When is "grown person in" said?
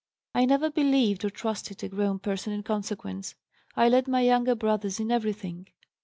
1.87-2.63